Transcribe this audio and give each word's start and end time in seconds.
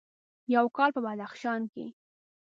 یو 0.55 0.65
کال 0.77 0.89
په 0.95 1.01
بدخشان 1.05 1.61
کې: 1.73 1.85